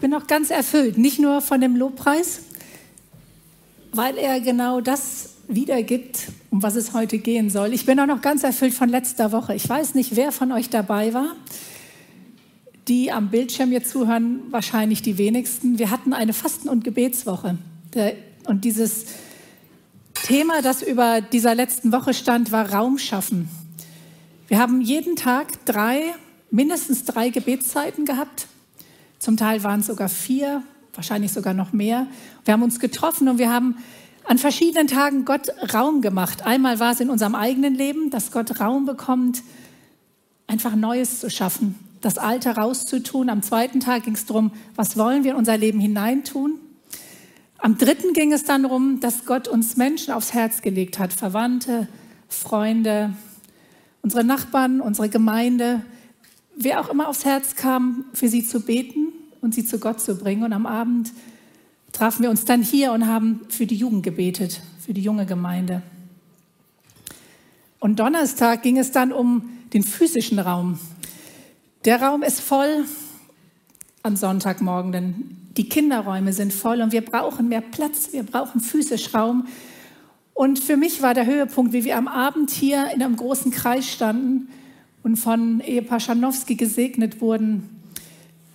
[0.00, 2.40] bin noch ganz erfüllt, nicht nur von dem Lobpreis,
[3.92, 7.72] weil er genau das wiedergibt, um was es heute gehen soll.
[7.74, 9.54] Ich bin auch noch ganz erfüllt von letzter Woche.
[9.54, 11.36] Ich weiß nicht, wer von euch dabei war.
[12.88, 15.78] Die am Bildschirm jetzt zuhören, wahrscheinlich die wenigsten.
[15.78, 17.58] Wir hatten eine Fasten- und Gebetswoche.
[18.46, 19.06] Und dieses
[20.24, 23.48] Thema, das über dieser letzten Woche stand, war Raum schaffen.
[24.48, 26.14] Wir haben jeden Tag drei,
[26.50, 28.46] mindestens drei Gebetszeiten gehabt.
[29.20, 30.62] Zum Teil waren es sogar vier,
[30.94, 32.06] wahrscheinlich sogar noch mehr.
[32.46, 33.76] Wir haben uns getroffen und wir haben
[34.24, 36.46] an verschiedenen Tagen Gott Raum gemacht.
[36.46, 39.42] Einmal war es in unserem eigenen Leben, dass Gott Raum bekommt,
[40.46, 43.28] einfach Neues zu schaffen, das Alte rauszutun.
[43.28, 46.58] Am zweiten Tag ging es darum, was wollen wir in unser Leben hineintun.
[47.58, 51.88] Am dritten ging es dann darum, dass Gott uns Menschen aufs Herz gelegt hat, Verwandte,
[52.26, 53.12] Freunde,
[54.00, 55.82] unsere Nachbarn, unsere Gemeinde,
[56.62, 59.08] wer auch immer aufs Herz kam, für sie zu beten
[59.40, 60.44] und sie zu Gott zu bringen.
[60.44, 61.12] Und am Abend
[61.92, 65.82] trafen wir uns dann hier und haben für die Jugend gebetet, für die junge Gemeinde.
[67.78, 70.78] Und Donnerstag ging es dann um den physischen Raum.
[71.86, 72.84] Der Raum ist voll
[74.02, 79.14] am Sonntagmorgen, denn die Kinderräume sind voll und wir brauchen mehr Platz, wir brauchen physisch
[79.14, 79.46] Raum.
[80.34, 83.88] Und für mich war der Höhepunkt, wie wir am Abend hier in einem großen Kreis
[83.88, 84.48] standen
[85.02, 87.80] und von Ehepaar Schanowski gesegnet wurden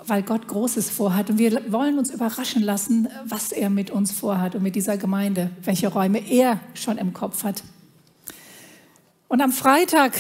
[0.08, 1.30] weil Gott Großes vorhat.
[1.30, 5.50] Und wir wollen uns überraschen lassen, was er mit uns vorhat und mit dieser Gemeinde,
[5.64, 7.64] welche Räume er schon im Kopf hat.
[9.28, 10.14] Und am Freitag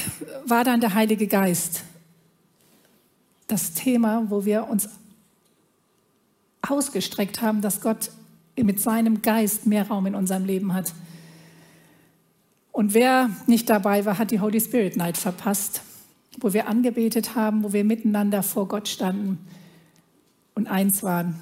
[0.46, 1.84] war dann der Heilige Geist.
[3.48, 4.90] Das Thema, wo wir uns
[6.68, 8.10] ausgestreckt haben, dass Gott
[8.56, 10.94] mit seinem Geist mehr Raum in unserem Leben hat.
[12.72, 15.82] Und wer nicht dabei war, hat die Holy Spirit Night verpasst,
[16.40, 19.40] wo wir angebetet haben, wo wir miteinander vor Gott standen
[20.54, 21.36] und eins waren.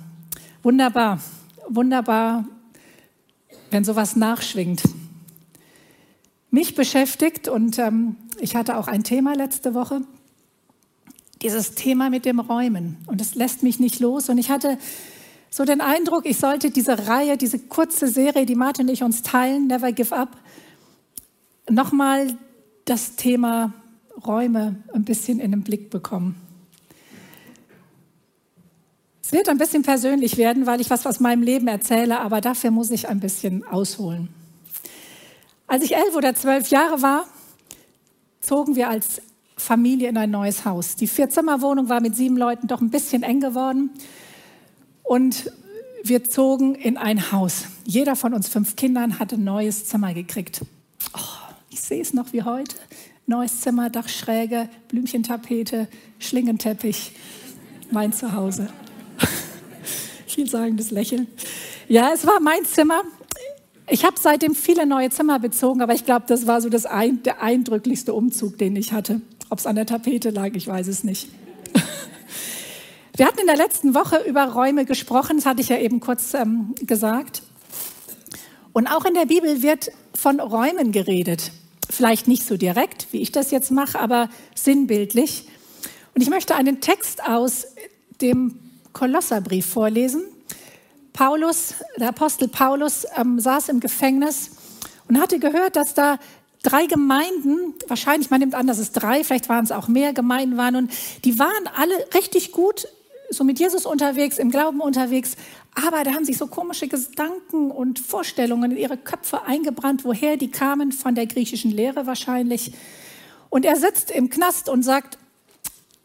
[0.62, 1.20] Wunderbar,
[1.68, 2.46] wunderbar,
[3.72, 4.84] wenn sowas nachschwingt.
[6.52, 10.02] Mich beschäftigt und ähm, ich hatte auch ein Thema letzte Woche,
[11.42, 14.78] dieses Thema mit dem Räumen und es lässt mich nicht los und ich hatte
[15.50, 19.22] so den Eindruck, ich sollte diese Reihe, diese kurze Serie, die Martin und ich uns
[19.22, 20.38] teilen, Never Give Up,
[21.70, 22.38] nochmal
[22.86, 23.74] das Thema
[24.26, 26.36] Räume ein bisschen in den Blick bekommen
[29.34, 32.92] wird ein bisschen persönlich werden, weil ich was aus meinem Leben erzähle, aber dafür muss
[32.92, 34.30] ich ein bisschen ausholen.
[35.68, 37.26] Als ich elf oder zwölf Jahre war,
[38.40, 39.22] zogen wir als
[39.58, 40.96] Familie in ein neues Haus.
[40.96, 43.90] Die Vierzimmerwohnung war mit sieben Leuten doch ein bisschen eng geworden
[45.02, 45.52] und
[46.04, 47.66] wir zogen in ein Haus.
[47.86, 50.62] Jeder von uns fünf Kindern hatte ein neues Zimmer gekriegt.
[51.16, 52.76] Oh, ich sehe es noch wie heute.
[53.26, 55.88] Neues Zimmer, Dachschräge, Blümchentapete,
[56.20, 57.14] Schlingenteppich.
[57.90, 58.68] Mein Zuhause
[60.28, 61.28] vielsagendes Lächeln.
[61.88, 63.04] Ja, es war mein Zimmer.
[63.90, 67.24] Ich habe seitdem viele neue Zimmer bezogen, aber ich glaube, das war so das ein,
[67.24, 69.22] der eindrücklichste Umzug, den ich hatte.
[69.50, 71.30] Ob es an der Tapete lag, ich weiß es nicht.
[73.16, 76.34] Wir hatten in der letzten Woche über Räume gesprochen, das hatte ich ja eben kurz
[76.34, 77.44] ähm, gesagt.
[78.74, 81.52] Und auch in der Bibel wird von Räumen geredet.
[81.94, 85.48] Vielleicht nicht so direkt, wie ich das jetzt mache, aber sinnbildlich.
[86.16, 87.68] Und ich möchte einen Text aus
[88.20, 88.60] dem
[88.94, 90.24] Kolosserbrief vorlesen.
[91.14, 94.50] Paulus, der Apostel Paulus ähm, saß im Gefängnis
[95.08, 96.18] und hatte gehört, dass da
[96.64, 100.58] drei Gemeinden, wahrscheinlich, man nimmt an, dass es drei, vielleicht waren es auch mehr Gemeinden
[100.58, 100.92] waren und
[101.26, 102.88] die waren alle richtig gut
[103.30, 105.36] so mit Jesus unterwegs, im Glauben unterwegs,
[105.76, 110.52] aber da haben sich so komische Gedanken und Vorstellungen in ihre Köpfe eingebrannt, woher die
[110.52, 112.74] kamen, von der griechischen Lehre wahrscheinlich.
[113.50, 115.18] Und er sitzt im Knast und sagt,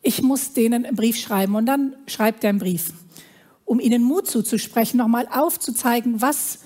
[0.03, 1.55] ich muss denen einen Brief schreiben.
[1.55, 2.93] Und dann schreibt er einen Brief,
[3.65, 6.61] um ihnen Mut zuzusprechen, nochmal aufzuzeigen, was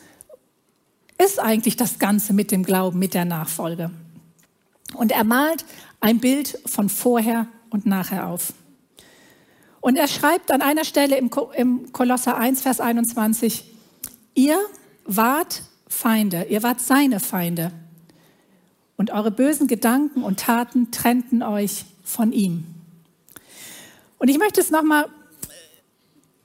[1.19, 3.91] ist eigentlich das Ganze mit dem Glauben, mit der Nachfolge.
[4.95, 5.65] Und er malt
[6.01, 8.53] ein Bild von vorher und nachher auf.
[9.83, 13.65] Und er schreibt an einer Stelle im, Kolosser 1, Vers 21,
[14.35, 14.57] ihr
[15.05, 17.73] wart Feinde, ihr wart seine Feinde.
[18.97, 22.65] Und eure bösen Gedanken und Taten trennten euch von ihm.
[24.19, 25.07] Und ich möchte es nochmal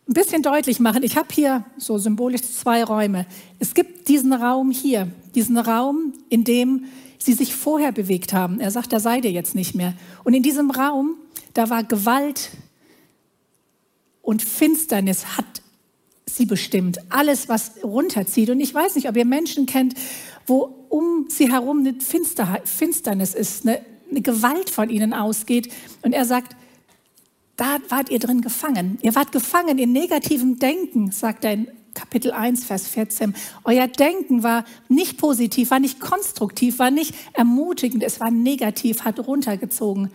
[0.10, 1.04] ein bisschen deutlich machen.
[1.04, 3.28] Ich habe hier so symbolisch zwei Räume.
[3.60, 6.86] Es gibt diesen Raum hier, diesen Raum, in dem
[7.20, 8.60] sie sich vorher bewegt haben.
[8.60, 9.94] Er sagt, da seid ihr jetzt nicht mehr.
[10.24, 11.18] Und in diesem Raum,
[11.54, 12.50] da war Gewalt
[14.28, 15.62] und Finsternis hat
[16.26, 16.98] sie bestimmt.
[17.08, 18.50] Alles, was runterzieht.
[18.50, 19.94] Und ich weiß nicht, ob ihr Menschen kennt,
[20.46, 23.80] wo um sie herum eine Finsternis ist, eine,
[24.12, 25.72] eine Gewalt von ihnen ausgeht.
[26.02, 26.58] Und er sagt,
[27.56, 28.98] da wart ihr drin gefangen.
[29.02, 33.34] Ihr wart gefangen in negativem Denken, sagt er in Kapitel 1, Vers 14.
[33.64, 39.26] Euer Denken war nicht positiv, war nicht konstruktiv, war nicht ermutigend, es war negativ, hat
[39.26, 40.12] runtergezogen.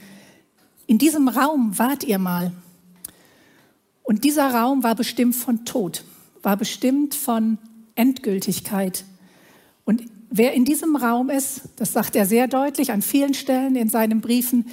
[0.87, 2.53] In diesem Raum wart ihr mal.
[4.03, 6.05] Und dieser Raum war bestimmt von Tod,
[6.43, 7.59] war bestimmt von
[7.95, 9.05] Endgültigkeit.
[9.85, 13.89] Und wer in diesem Raum ist, das sagt er sehr deutlich an vielen Stellen in
[13.89, 14.67] seinen Briefen,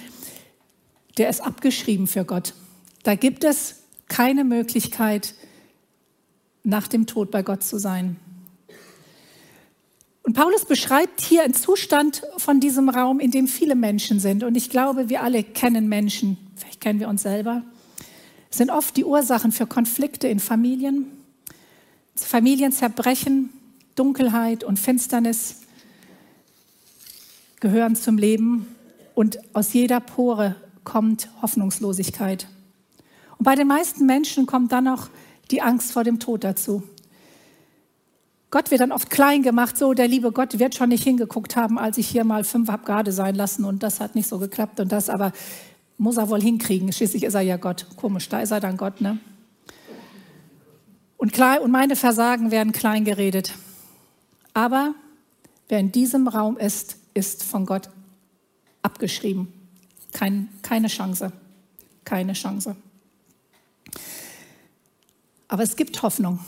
[1.18, 2.54] der ist abgeschrieben für Gott.
[3.04, 5.36] Da gibt es keine Möglichkeit,
[6.64, 8.18] nach dem Tod bei Gott zu sein.
[10.24, 14.44] Und Paulus beschreibt hier einen Zustand von diesem Raum, in dem viele Menschen sind.
[14.44, 17.64] Und ich glaube, wir alle kennen Menschen, vielleicht kennen wir uns selber,
[18.50, 21.06] sind oft die Ursachen für Konflikte in Familien,
[22.16, 23.50] Familienzerbrechen,
[23.96, 25.62] Dunkelheit und Finsternis
[27.60, 28.68] gehören zum Leben
[29.16, 32.48] und aus jeder Pore kommt Hoffnungslosigkeit.
[33.38, 35.10] Und bei den meisten Menschen kommt dann noch
[35.52, 36.84] die Angst vor dem Tod dazu.
[38.52, 41.78] Gott wird dann oft klein gemacht, so der liebe Gott wird schon nicht hingeguckt haben,
[41.78, 44.80] als ich hier mal fünf hab gerade sein lassen und das hat nicht so geklappt
[44.80, 45.34] und das, aber
[46.00, 46.92] muss er wohl hinkriegen.
[46.92, 47.86] Schließlich ist er ja Gott.
[47.98, 49.20] Komisch, da ist er dann Gott, ne?
[51.18, 53.54] Und, klein, und meine Versagen werden klein geredet.
[54.54, 54.96] Aber
[55.68, 57.90] wer in diesem Raum ist, ist von Gott
[58.82, 59.52] abgeschrieben.
[60.14, 61.34] Kein, keine Chance.
[62.06, 62.78] Keine Chance.
[65.50, 66.40] Aber es gibt Hoffnung.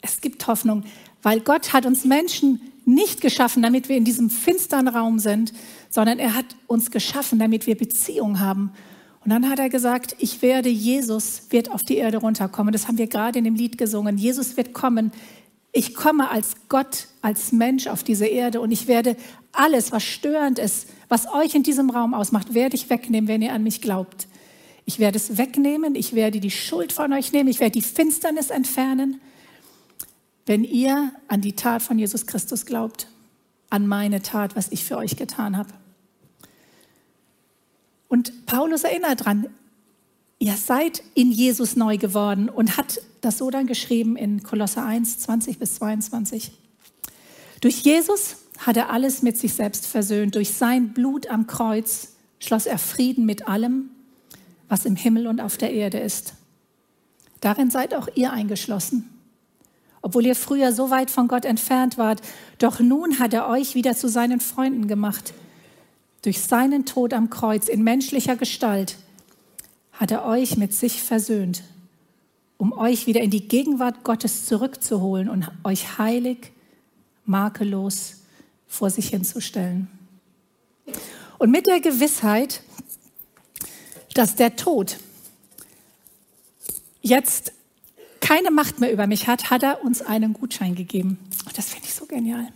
[0.00, 0.84] Es gibt Hoffnung,
[1.22, 5.52] weil Gott hat uns Menschen nicht geschaffen, damit wir in diesem finsteren Raum sind,
[5.90, 8.72] sondern er hat uns geschaffen, damit wir Beziehung haben.
[9.22, 12.72] Und dann hat er gesagt, ich werde, Jesus wird auf die Erde runterkommen.
[12.72, 14.16] Das haben wir gerade in dem Lied gesungen.
[14.16, 15.12] Jesus wird kommen.
[15.72, 19.16] Ich komme als Gott, als Mensch auf diese Erde und ich werde
[19.52, 23.52] alles, was störend ist, was euch in diesem Raum ausmacht, werde ich wegnehmen, wenn ihr
[23.52, 24.26] an mich glaubt.
[24.84, 28.50] Ich werde es wegnehmen, ich werde die Schuld von euch nehmen, ich werde die Finsternis
[28.50, 29.20] entfernen,
[30.46, 33.08] wenn ihr an die Tat von Jesus Christus glaubt,
[33.68, 35.70] an meine Tat, was ich für euch getan habe.
[38.10, 39.46] Und Paulus erinnert dran,
[40.40, 45.20] ihr seid in Jesus neu geworden und hat das so dann geschrieben in Kolosser 1,
[45.20, 46.50] 20 bis 22.
[47.60, 50.34] Durch Jesus hat er alles mit sich selbst versöhnt.
[50.34, 52.08] Durch sein Blut am Kreuz
[52.40, 53.90] schloss er Frieden mit allem,
[54.68, 56.34] was im Himmel und auf der Erde ist.
[57.40, 59.08] Darin seid auch ihr eingeschlossen.
[60.02, 62.22] Obwohl ihr früher so weit von Gott entfernt wart,
[62.58, 65.32] doch nun hat er euch wieder zu seinen Freunden gemacht.
[66.22, 68.96] Durch seinen Tod am Kreuz in menschlicher Gestalt
[69.92, 71.62] hat er euch mit sich versöhnt,
[72.58, 76.52] um euch wieder in die Gegenwart Gottes zurückzuholen und euch heilig,
[77.24, 78.16] makellos
[78.66, 79.88] vor sich hinzustellen.
[81.38, 82.62] Und mit der Gewissheit,
[84.12, 84.98] dass der Tod
[87.00, 87.52] jetzt
[88.20, 91.18] keine Macht mehr über mich hat, hat er uns einen Gutschein gegeben.
[91.46, 92.48] Und das finde ich so genial.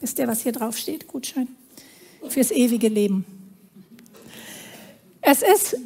[0.00, 1.06] Wisst ihr, was hier drauf steht?
[1.06, 1.48] Gutschein
[2.28, 3.24] fürs ewige Leben.
[5.20, 5.76] Es ist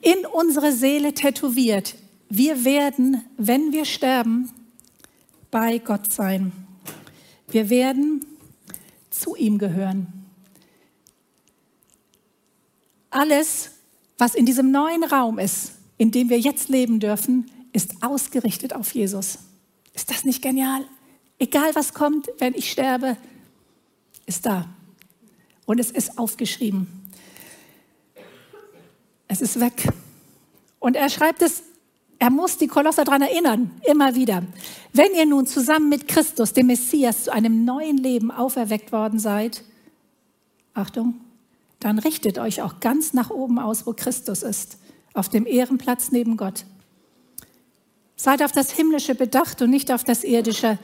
[0.00, 1.94] in unsere Seele tätowiert.
[2.28, 4.50] Wir werden, wenn wir sterben,
[5.50, 6.52] bei Gott sein.
[7.48, 8.24] Wir werden
[9.10, 10.06] zu ihm gehören.
[13.10, 13.70] Alles,
[14.18, 18.92] was in diesem neuen Raum ist, in dem wir jetzt leben dürfen, ist ausgerichtet auf
[18.92, 19.38] Jesus.
[19.94, 20.84] Ist das nicht genial?
[21.38, 23.16] Egal was kommt, wenn ich sterbe,
[24.26, 24.68] ist da.
[25.66, 26.86] Und es ist aufgeschrieben.
[29.28, 29.88] Es ist weg.
[30.78, 31.62] Und er schreibt es,
[32.18, 34.42] er muss die Kolosser daran erinnern, immer wieder.
[34.92, 39.62] Wenn ihr nun zusammen mit Christus, dem Messias, zu einem neuen Leben auferweckt worden seid,
[40.72, 41.20] Achtung,
[41.80, 44.78] dann richtet euch auch ganz nach oben aus, wo Christus ist,
[45.12, 46.64] auf dem Ehrenplatz neben Gott.
[48.16, 50.78] Seid auf das Himmlische bedacht und nicht auf das Irdische,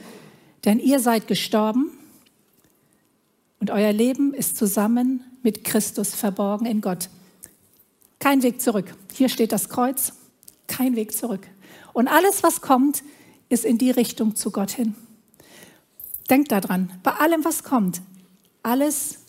[0.65, 1.91] denn ihr seid gestorben
[3.63, 7.07] und euer Leben ist zusammen mit Christus verborgen in Gott.
[8.19, 8.93] Kein Weg zurück.
[9.13, 10.11] Hier steht das Kreuz,
[10.67, 11.47] kein Weg zurück.
[11.93, 13.03] Und alles, was kommt,
[13.47, 14.95] ist in die Richtung zu Gott hin.
[16.29, 18.01] Denkt daran, bei allem, was kommt,
[18.63, 19.19] alles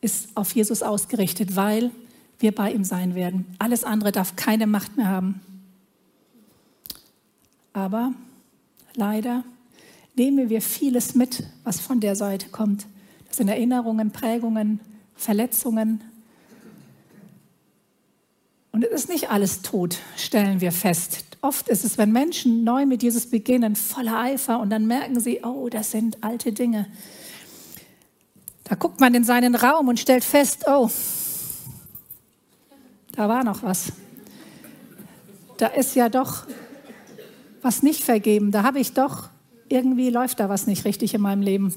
[0.00, 1.90] ist auf Jesus ausgerichtet, weil
[2.38, 3.44] wir bei ihm sein werden.
[3.58, 5.42] Alles andere darf keine Macht mehr haben.
[7.74, 8.14] Aber
[8.94, 9.44] leider
[10.16, 12.86] nehmen wir vieles mit, was von der Seite kommt.
[13.30, 14.80] Das sind Erinnerungen, Prägungen,
[15.14, 16.02] Verletzungen.
[18.72, 21.24] Und es ist nicht alles tot, stellen wir fest.
[21.40, 25.40] Oft ist es, wenn Menschen neu mit Jesus beginnen, voller Eifer und dann merken sie,
[25.44, 26.86] oh, das sind alte Dinge.
[28.64, 30.90] Da guckt man in seinen Raum und stellt fest, oh,
[33.12, 33.92] da war noch was.
[35.56, 36.46] da ist ja doch
[37.62, 38.50] was nicht vergeben.
[38.50, 39.28] Da habe ich doch,
[39.68, 41.72] irgendwie läuft da was nicht richtig in meinem Leben.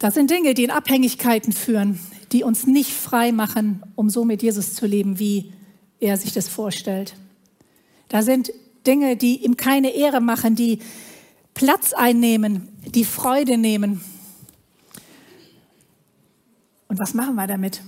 [0.00, 2.00] Das sind Dinge, die in Abhängigkeiten führen,
[2.32, 5.52] die uns nicht frei machen, um so mit Jesus zu leben, wie
[6.00, 7.14] er sich das vorstellt.
[8.08, 8.50] Da sind
[8.86, 10.78] Dinge, die ihm keine Ehre machen, die
[11.52, 14.00] Platz einnehmen, die Freude nehmen.
[16.88, 17.82] Und was machen wir damit?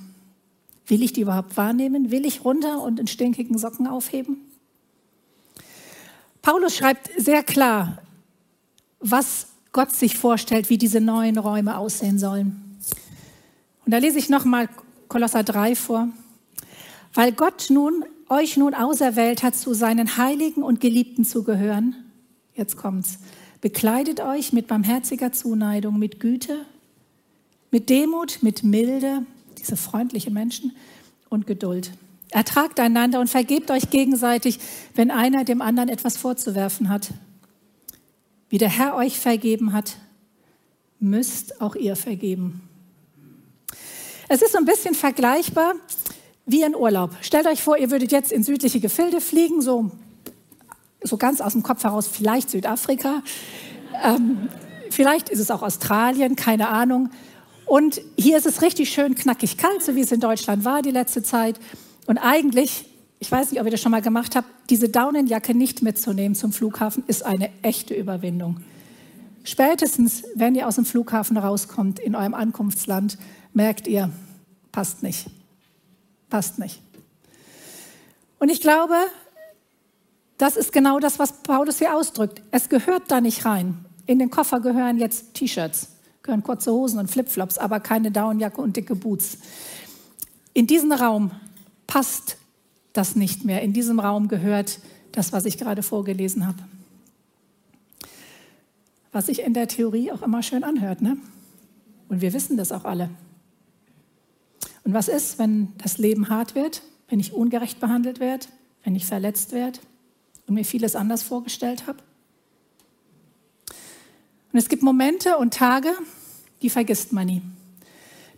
[0.86, 2.10] Will ich die überhaupt wahrnehmen?
[2.10, 4.36] Will ich runter und in stinkigen Socken aufheben?
[6.42, 8.02] Paulus schreibt sehr klar,
[9.00, 12.78] was Gott sich vorstellt, wie diese neuen Räume aussehen sollen.
[13.84, 14.68] Und da lese ich nochmal
[15.08, 16.08] Kolosser 3 vor.
[17.14, 21.94] Weil Gott nun euch nun auserwählt hat, zu seinen Heiligen und Geliebten zu gehören,
[22.54, 23.18] jetzt kommt's,
[23.60, 26.64] bekleidet euch mit barmherziger Zuneigung, mit Güte,
[27.70, 29.26] mit Demut, mit Milde,
[29.58, 30.72] diese freundlichen Menschen
[31.28, 31.92] und Geduld.
[32.30, 34.58] Ertragt einander und vergebt euch gegenseitig,
[34.94, 37.10] wenn einer dem anderen etwas vorzuwerfen hat.
[38.52, 39.96] Wie der Herr euch vergeben hat,
[41.00, 42.60] müsst auch ihr vergeben.
[44.28, 45.72] Es ist so ein bisschen vergleichbar
[46.44, 47.12] wie ein Urlaub.
[47.22, 49.90] Stellt euch vor, ihr würdet jetzt in südliche Gefilde fliegen, so,
[51.02, 53.22] so ganz aus dem Kopf heraus, vielleicht Südafrika,
[54.04, 54.50] ähm,
[54.90, 57.08] vielleicht ist es auch Australien, keine Ahnung.
[57.64, 60.90] Und hier ist es richtig schön knackig kalt, so wie es in Deutschland war die
[60.90, 61.58] letzte Zeit.
[62.06, 62.84] Und eigentlich,
[63.22, 66.52] ich weiß nicht, ob ihr das schon mal gemacht habt, diese Daunenjacke nicht mitzunehmen zum
[66.52, 68.58] Flughafen ist eine echte Überwindung.
[69.44, 73.18] Spätestens, wenn ihr aus dem Flughafen rauskommt in eurem Ankunftsland,
[73.54, 74.10] merkt ihr,
[74.72, 75.26] passt nicht.
[76.30, 76.82] Passt nicht.
[78.40, 78.96] Und ich glaube,
[80.36, 82.42] das ist genau das, was Paulus hier ausdrückt.
[82.50, 83.84] Es gehört da nicht rein.
[84.06, 85.90] In den Koffer gehören jetzt T-Shirts,
[86.24, 89.38] gehören kurze Hosen und Flipflops, aber keine Daunenjacke und dicke Boots.
[90.54, 91.30] In diesen Raum
[91.86, 92.36] passt
[92.92, 93.62] das nicht mehr.
[93.62, 94.80] In diesem Raum gehört
[95.12, 96.58] das, was ich gerade vorgelesen habe.
[99.12, 101.02] Was sich in der Theorie auch immer schön anhört.
[101.02, 101.16] Ne?
[102.08, 103.10] Und wir wissen das auch alle.
[104.84, 108.46] Und was ist, wenn das Leben hart wird, wenn ich ungerecht behandelt werde,
[108.84, 109.78] wenn ich verletzt werde
[110.46, 111.98] und mir vieles anders vorgestellt habe?
[114.52, 115.92] Und es gibt Momente und Tage,
[116.60, 117.42] die vergisst man nie.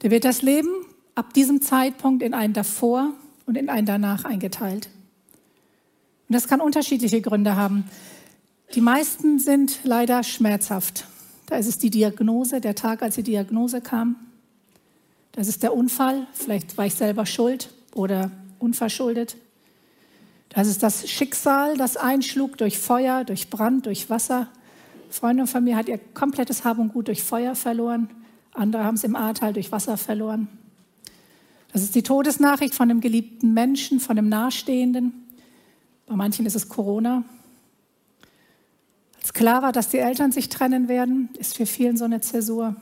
[0.00, 0.68] Da wird das Leben
[1.14, 3.12] ab diesem Zeitpunkt in ein davor
[3.46, 4.88] und in ein danach eingeteilt.
[6.28, 7.84] Und das kann unterschiedliche Gründe haben.
[8.74, 11.06] Die meisten sind leider schmerzhaft.
[11.46, 14.16] Da ist es die Diagnose, der Tag, als die Diagnose kam.
[15.32, 19.36] Das ist der Unfall, vielleicht war ich selber schuld oder unverschuldet.
[20.48, 24.48] Das ist das Schicksal, das einschlug durch Feuer, durch Brand, durch Wasser.
[25.10, 28.08] Freunde von mir hat ihr komplettes Hab und Gut durch Feuer verloren.
[28.52, 30.48] Andere haben es im Ahrtal durch Wasser verloren.
[31.74, 35.12] Das ist die Todesnachricht von einem geliebten Menschen, von einem Nahestehenden.
[36.06, 37.24] Bei manchen ist es Corona.
[39.20, 42.76] Als klar war, dass die Eltern sich trennen werden, ist für vielen so eine Zäsur.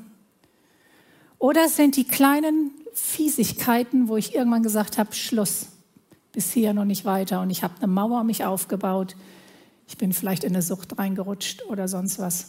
[1.38, 5.68] Oder es sind die kleinen Fiesigkeiten, wo ich irgendwann gesagt habe, Schluss,
[6.32, 7.40] bis hier noch nicht weiter.
[7.40, 9.16] Und ich habe eine Mauer um mich aufgebaut.
[9.88, 12.48] Ich bin vielleicht in eine Sucht reingerutscht oder sonst was.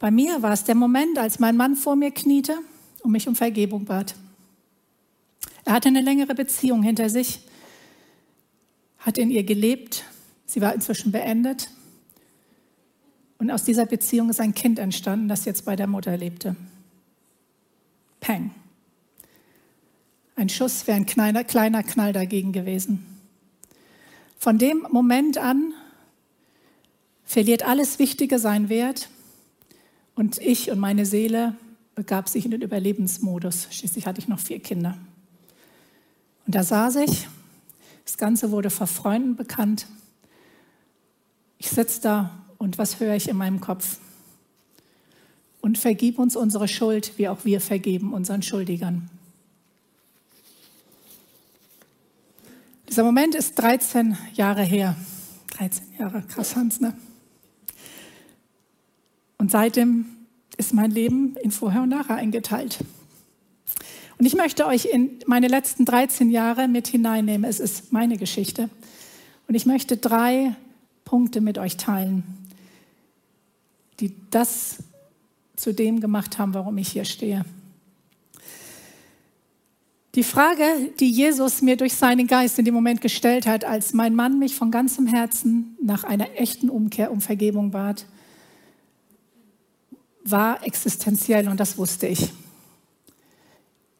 [0.00, 2.58] Bei mir war es der Moment, als mein Mann vor mir kniete
[3.02, 4.16] und mich um Vergebung bat.
[5.64, 7.40] Er hatte eine längere Beziehung hinter sich,
[8.98, 10.04] hat in ihr gelebt.
[10.46, 11.70] Sie war inzwischen beendet.
[13.38, 16.56] Und aus dieser Beziehung ist ein Kind entstanden, das jetzt bei der Mutter lebte.
[18.20, 18.52] Peng.
[20.34, 23.06] Ein Schuss wäre ein kleiner, kleiner Knall dagegen gewesen.
[24.38, 25.74] Von dem Moment an
[27.26, 29.10] verliert alles Wichtige seinen Wert
[30.14, 31.54] und ich und meine Seele
[31.94, 33.68] begab sich in den Überlebensmodus.
[33.70, 34.96] Schließlich hatte ich noch vier Kinder.
[36.46, 37.28] Und da saß ich,
[38.04, 39.86] das Ganze wurde vor Freunden bekannt.
[41.58, 43.98] Ich sitze da und was höre ich in meinem Kopf?
[45.60, 49.10] Und vergib uns unsere Schuld, wie auch wir vergeben unseren Schuldigern.
[52.88, 54.96] Dieser Moment ist 13 Jahre her.
[55.56, 56.96] 13 Jahre, krass, Hans, ne?
[59.40, 60.06] Und seitdem
[60.56, 62.78] ist mein Leben in Vorher und Nachher eingeteilt.
[64.18, 67.48] Und ich möchte euch in meine letzten 13 Jahre mit hineinnehmen.
[67.48, 68.70] Es ist meine Geschichte.
[69.48, 70.54] Und ich möchte drei
[71.04, 72.22] Punkte mit euch teilen
[74.00, 74.78] die das
[75.56, 77.44] zu dem gemacht haben, warum ich hier stehe.
[80.16, 80.64] Die Frage,
[80.98, 84.56] die Jesus mir durch seinen Geist in dem Moment gestellt hat, als mein Mann mich
[84.56, 88.06] von ganzem Herzen nach einer echten Umkehr um Vergebung bat,
[90.24, 92.32] war existenziell und das wusste ich.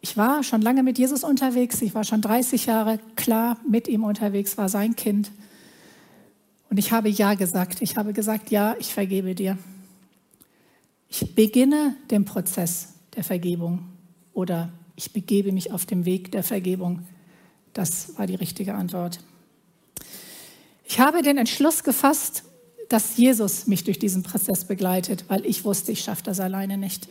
[0.02, 1.82] Ich war schon lange mit Jesus unterwegs.
[1.82, 5.30] Ich war schon 30 Jahre klar mit ihm unterwegs, war sein Kind.
[6.70, 7.82] Und ich habe Ja gesagt.
[7.82, 9.58] Ich habe gesagt, ja, ich vergebe dir.
[11.08, 13.88] Ich beginne den Prozess der Vergebung
[14.32, 17.06] oder ich begebe mich auf dem Weg der Vergebung.
[17.72, 19.20] Das war die richtige Antwort.
[20.84, 22.44] Ich habe den Entschluss gefasst,
[22.90, 27.08] dass Jesus mich durch diesen Prozess begleitet, weil ich wusste, ich schaffe das alleine nicht.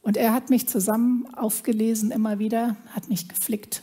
[0.00, 3.82] Und er hat mich zusammen aufgelesen immer wieder, hat mich geflickt,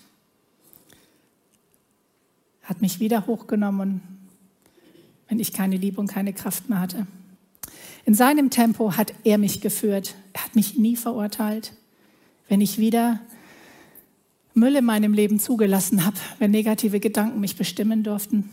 [2.64, 4.02] hat mich wieder hochgenommen,
[5.30, 7.06] wenn ich keine Liebe und keine Kraft mehr hatte.
[8.06, 10.16] In seinem Tempo hat er mich geführt.
[10.34, 11.74] Er hat mich nie verurteilt.
[12.50, 13.20] Wenn ich wieder
[14.56, 18.50] Müll in meinem Leben zugelassen habe, wenn negative Gedanken mich bestimmen durften,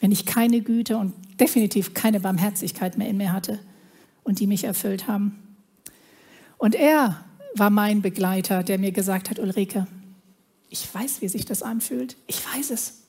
[0.00, 3.58] wenn ich keine Güte und definitiv keine Barmherzigkeit mehr in mir hatte
[4.22, 5.38] und die mich erfüllt haben.
[6.58, 7.24] Und er
[7.54, 9.86] war mein Begleiter, der mir gesagt hat, Ulrike,
[10.70, 12.16] ich weiß, wie sich das anfühlt.
[12.26, 13.02] Ich weiß es.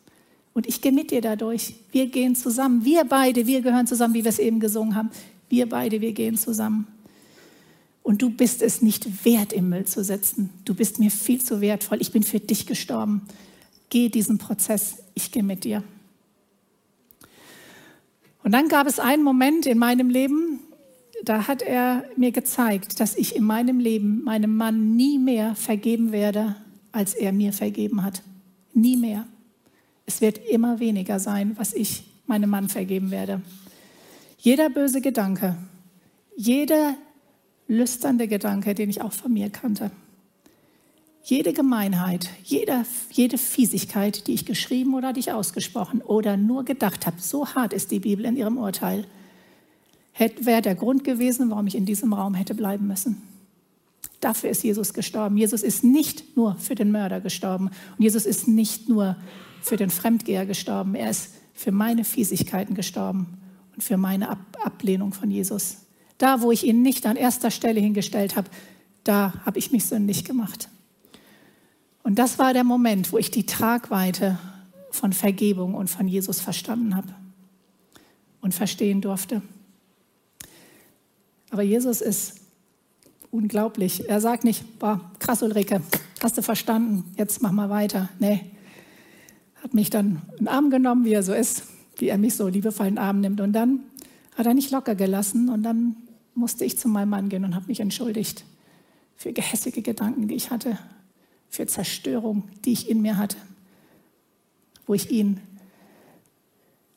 [0.53, 1.73] Und ich gehe mit dir dadurch.
[1.91, 2.85] Wir gehen zusammen.
[2.85, 5.09] Wir beide, wir gehören zusammen, wie wir es eben gesungen haben.
[5.49, 6.87] Wir beide, wir gehen zusammen.
[8.03, 10.51] Und du bist es nicht wert, im Müll zu sitzen.
[10.63, 11.99] Du bist mir viel zu wertvoll.
[12.01, 13.23] Ich bin für dich gestorben.
[13.89, 14.97] Geh diesen Prozess.
[15.15, 15.83] Ich gehe mit dir.
[18.45, 20.59] Und dann gab es einen Moment in meinem Leben,
[21.23, 26.11] da hat er mir gezeigt, dass ich in meinem Leben meinem Mann nie mehr vergeben
[26.11, 26.55] werde,
[26.91, 28.21] als er mir vergeben hat.
[28.71, 29.25] Nie mehr.
[30.05, 33.41] Es wird immer weniger sein, was ich meinem Mann vergeben werde.
[34.37, 35.57] Jeder böse Gedanke,
[36.35, 36.93] jeder
[37.67, 39.89] lüsternde Gedanke, den ich auch von mir kannte,
[41.25, 47.07] jede Gemeinheit, jeder, jede Fiesigkeit, die ich geschrieben oder die ich ausgesprochen oder nur gedacht
[47.07, 49.05] habe, so hart ist die Bibel in ihrem Urteil,
[50.39, 53.23] wäre der Grund gewesen, warum ich in diesem Raum hätte bleiben müssen.
[54.21, 55.35] Dafür ist Jesus gestorben.
[55.35, 59.17] Jesus ist nicht nur für den Mörder gestorben und Jesus ist nicht nur
[59.63, 60.93] für den Fremdgeher gestorben.
[60.93, 63.39] Er ist für meine Fiesigkeiten gestorben
[63.73, 65.77] und für meine Ab Ablehnung von Jesus.
[66.19, 68.49] Da, wo ich ihn nicht an erster Stelle hingestellt habe,
[69.03, 70.69] da habe ich mich sündig gemacht.
[72.05, 74.37] Und das war der Moment, wo ich die Tragweite
[74.91, 77.07] von Vergebung und von Jesus verstanden habe
[78.41, 79.41] und verstehen durfte.
[81.49, 82.41] Aber Jesus ist
[83.31, 84.07] unglaublich.
[84.07, 85.81] Er sagt nicht, boah, krass Ulrike,
[86.21, 88.09] hast du verstanden, jetzt mach mal weiter.
[88.19, 88.51] Nee,
[89.63, 91.63] hat mich dann in den Arm genommen, wie er so ist,
[91.97, 93.41] wie er mich so liebevoll in den Arm nimmt.
[93.41, 93.79] Und dann
[94.37, 95.95] hat er nicht locker gelassen und dann
[96.35, 98.45] musste ich zu meinem Mann gehen und habe mich entschuldigt
[99.15, 100.77] für gehässige Gedanken, die ich hatte,
[101.49, 103.37] für Zerstörung, die ich in mir hatte,
[104.85, 105.39] wo ich ihn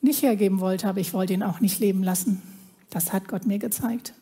[0.01, 2.43] nicht hergeben wollte, aber ich wollte ihn auch nicht leben lassen.
[2.91, 4.15] Das hat Gott mir gezeigt.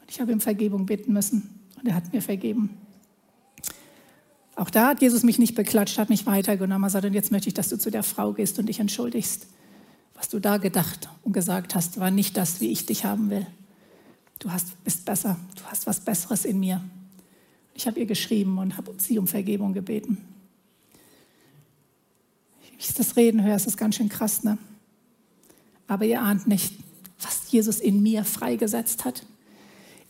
[0.00, 2.76] Und ich habe ihm Vergebung bitten müssen und er hat mir vergeben.
[4.54, 6.84] Auch da hat Jesus mich nicht beklatscht, hat mich weitergenommen.
[6.84, 9.46] Er sagt, und jetzt möchte ich, dass du zu der Frau gehst und dich entschuldigst.
[10.14, 13.46] Was du da gedacht und gesagt hast, war nicht das, wie ich dich haben will.
[14.38, 16.82] Du hast, bist besser, du hast was Besseres in mir.
[17.74, 20.18] Ich habe ihr geschrieben und habe sie um Vergebung gebeten.
[22.68, 24.58] Wenn ich das Reden höre, ist das ganz schön krass, ne?
[25.86, 26.74] Aber ihr ahnt nicht,
[27.20, 29.24] was Jesus in mir freigesetzt hat.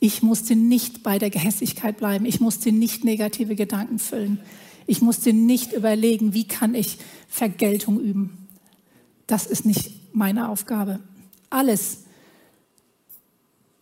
[0.01, 2.25] Ich musste nicht bei der Gehässigkeit bleiben.
[2.25, 4.41] Ich musste nicht negative Gedanken füllen.
[4.87, 6.99] Ich musste nicht überlegen, wie kann ich
[7.29, 8.49] Vergeltung üben.
[9.27, 11.01] Das ist nicht meine Aufgabe.
[11.51, 12.05] Alles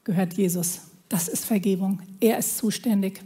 [0.05, 0.81] gehört Jesus.
[1.09, 2.03] Das ist Vergebung.
[2.21, 3.23] Er ist zuständig.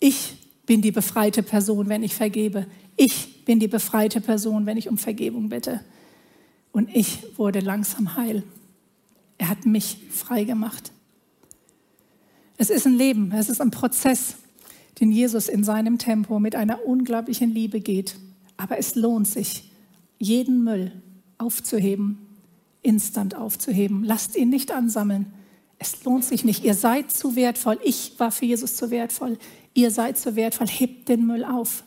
[0.00, 2.66] Ich bin die befreite Person, wenn ich vergebe.
[2.96, 5.80] Ich bin die befreite Person, wenn ich um Vergebung bitte.
[6.72, 8.42] Und ich wurde langsam heil.
[9.38, 10.92] Er hat mich frei gemacht.
[12.56, 14.34] Es ist ein Leben, es ist ein Prozess,
[15.00, 18.16] den Jesus in seinem Tempo mit einer unglaublichen Liebe geht.
[18.56, 19.70] Aber es lohnt sich,
[20.18, 20.90] jeden Müll
[21.38, 22.18] aufzuheben,
[22.82, 24.02] instant aufzuheben.
[24.02, 25.32] Lasst ihn nicht ansammeln.
[25.78, 26.64] Es lohnt sich nicht.
[26.64, 27.78] Ihr seid zu wertvoll.
[27.84, 29.38] Ich war für Jesus zu wertvoll.
[29.78, 31.84] Ihr seid so wertvoll, hebt den Müll auf,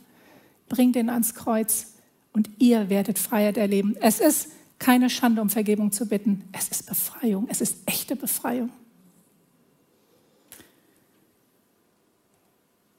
[0.69, 1.88] bringt ihn ans Kreuz
[2.32, 3.97] und ihr werdet Freiheit erleben.
[3.99, 4.47] Es ist
[4.80, 6.45] keine Schande, um Vergebung zu bitten.
[6.54, 7.47] Es ist Befreiung.
[7.49, 8.69] Es ist echte Befreiung.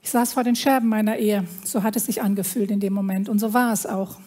[0.02, 1.46] Ich saß vor den Scherben meiner Ehe.
[1.64, 3.31] So hat es sich angefühlt in dem Moment.
[3.31, 4.20] Und so war es auch.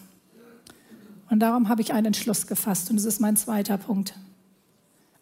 [1.30, 2.90] Und darum habe ich einen Entschluss gefasst.
[2.90, 4.14] Und das ist mein zweiter Punkt.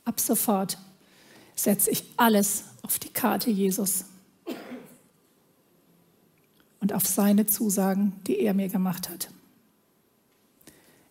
[0.07, 0.79] Ab sofort
[1.55, 4.07] setze ich alles auf die Karte Jesus
[6.85, 9.31] und auf seine Zusagen, die er mir gemacht hat.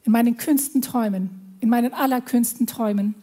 [0.04, 1.32] In meinen kühnsten Träumen,
[1.62, 3.16] in meinen allerkühnsten Träumen,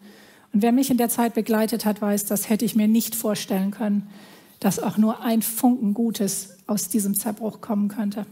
[0.53, 3.71] und wer mich in der Zeit begleitet hat, weiß, das hätte ich mir nicht vorstellen
[3.71, 4.11] können,
[4.59, 8.27] dass auch nur ein Funken Gutes aus diesem Zerbruch kommen könnte.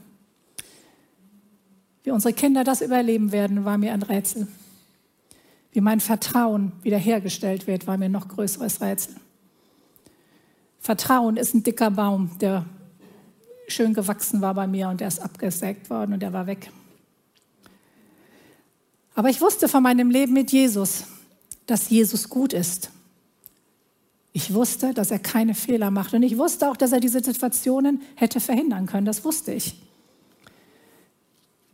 [2.03, 4.49] Wie unsere Kinder das überleben werden, war mir ein Rätsel.
[5.71, 9.15] Wie mein Vertrauen wiederhergestellt wird, war mir noch größeres Rätsel.
[10.81, 12.65] Vertrauen ist ein dicker Baum, der
[13.69, 16.71] schön gewachsen war bei mir und der ist abgesägt worden und der war weg.
[19.15, 21.05] Aber ich wusste von meinem Leben mit Jesus,
[21.67, 22.91] dass Jesus gut ist.
[24.33, 28.03] Ich wusste, dass er keine Fehler macht und ich wusste auch, dass er diese Situationen
[28.15, 29.07] hätte verhindern können.
[29.07, 29.83] Das wusste ich.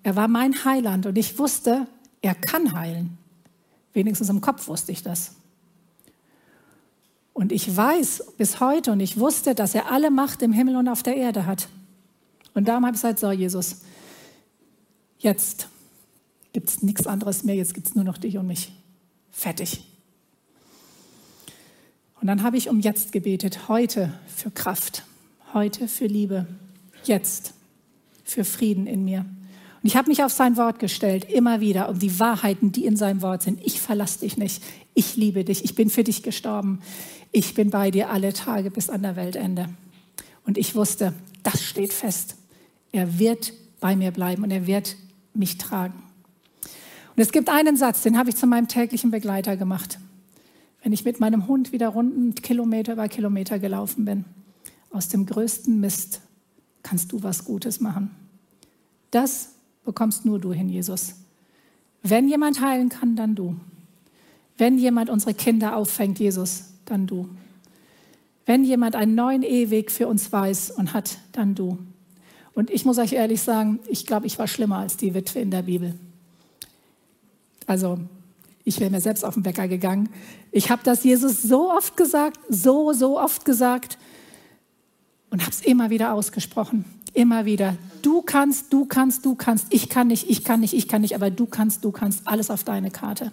[0.02, 1.86] Er war mein Heiland und ich wusste,
[2.22, 3.18] er kann heilen.
[3.92, 5.32] Wenigstens im Kopf wusste ich das.
[7.34, 10.88] Und ich weiß bis heute und ich wusste, dass er alle Macht im Himmel und
[10.88, 11.68] auf der Erde hat.
[12.54, 13.82] Und darum habe ich gesagt, so Jesus,
[15.18, 15.68] jetzt
[16.52, 18.72] gibt es nichts anderes mehr, jetzt gibt es nur noch dich und mich.
[19.30, 19.84] Fertig.
[22.20, 25.02] Und dann habe ich um jetzt gebetet, heute für Kraft,
[25.52, 26.46] heute für Liebe,
[27.02, 27.52] jetzt
[28.22, 29.20] für Frieden in mir.
[29.20, 32.96] Und ich habe mich auf sein Wort gestellt, immer wieder, um die Wahrheiten, die in
[32.96, 33.60] seinem Wort sind.
[33.62, 34.62] Ich verlasse dich nicht.
[34.94, 35.64] Ich liebe dich.
[35.64, 36.80] Ich bin für dich gestorben.
[37.32, 39.68] Ich bin bei dir alle Tage bis an der Weltende.
[40.46, 41.12] Und ich wusste,
[41.42, 42.36] das steht fest.
[42.94, 44.94] Er wird bei mir bleiben und er wird
[45.34, 46.00] mich tragen.
[46.62, 49.98] Und es gibt einen Satz, den habe ich zu meinem täglichen Begleiter gemacht.
[50.80, 54.24] Wenn ich mit meinem Hund wieder runden Kilometer über Kilometer gelaufen bin.
[54.92, 56.20] Aus dem größten Mist
[56.84, 58.12] kannst du was Gutes machen.
[59.10, 59.54] Das
[59.84, 61.16] bekommst nur du hin, Jesus.
[62.04, 63.56] Wenn jemand heilen kann, dann du.
[64.56, 67.28] Wenn jemand unsere Kinder auffängt, Jesus, dann du.
[68.46, 71.76] Wenn jemand einen neuen Eheweg für uns weiß und hat, dann du.
[72.54, 75.50] Und ich muss euch ehrlich sagen, ich glaube, ich war schlimmer als die Witwe in
[75.50, 75.94] der Bibel.
[77.66, 77.98] Also,
[78.64, 80.08] ich wäre mir selbst auf den Bäcker gegangen.
[80.52, 83.98] Ich habe das Jesus so oft gesagt, so, so oft gesagt
[85.30, 86.84] und habe es immer wieder ausgesprochen.
[87.12, 87.76] Immer wieder.
[88.02, 89.66] Du kannst, du kannst, du kannst.
[89.70, 92.26] Ich kann nicht, ich kann nicht, ich kann nicht, aber du kannst, du kannst.
[92.26, 93.32] Alles auf deine Karte.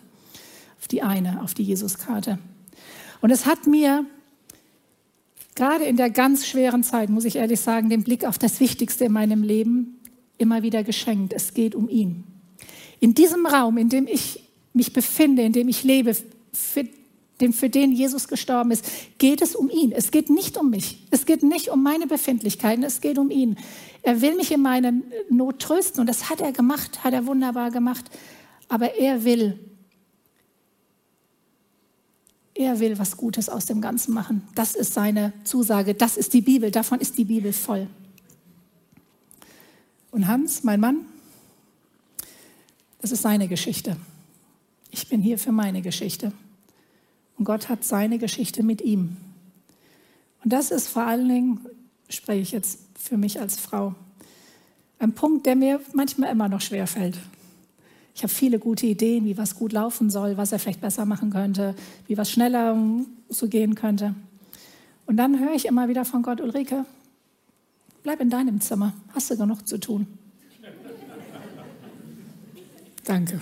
[0.80, 2.38] Auf die eine, auf die Jesus-Karte.
[3.22, 4.06] Und es hat mir
[5.56, 9.06] gerade in der ganz schweren Zeit, muss ich ehrlich sagen, den Blick auf das Wichtigste
[9.06, 10.00] in meinem Leben
[10.38, 11.34] immer wieder geschenkt.
[11.34, 12.24] Es geht um ihn.
[13.00, 16.16] In diesem Raum, in dem ich mich befinde, in dem ich lebe,
[16.54, 16.88] für
[17.40, 18.86] den, für den Jesus gestorben ist,
[19.18, 19.92] geht es um ihn.
[19.92, 21.08] Es geht nicht um mich.
[21.10, 22.84] Es geht nicht um meine Befindlichkeiten.
[22.84, 23.58] Es geht um ihn.
[24.04, 24.94] Er will mich in meiner
[25.30, 28.06] Not trösten und das hat er gemacht, hat er wunderbar gemacht.
[28.68, 29.60] Aber er will,
[32.54, 34.48] er will was Gutes aus dem Ganzen machen.
[34.56, 35.94] Das ist seine Zusage.
[35.94, 36.72] Das ist die Bibel.
[36.72, 37.88] Davon ist die Bibel voll.
[40.12, 41.06] Und Hans, mein Mann,
[43.02, 43.98] das ist seine Geschichte.
[44.92, 46.34] Ich bin hier für meine Geschichte.
[47.38, 49.18] Und Gott hat seine Geschichte mit ihm.
[50.44, 51.66] Und das ist vor allen Dingen,
[52.10, 53.96] spreche ich jetzt für mich als Frau,
[55.00, 57.18] ein Punkt, der mir manchmal immer noch schwer fällt.
[58.22, 61.32] Ich habe viele gute Ideen, wie was gut laufen soll, was er vielleicht besser machen
[61.32, 61.74] könnte,
[62.06, 62.78] wie was schneller
[63.30, 64.14] so gehen könnte.
[65.08, 66.86] Und dann höre ich immer wieder von Gott, Ulrike,
[68.04, 70.06] bleib in deinem Zimmer, hast du genug zu tun.
[73.06, 73.42] Danke.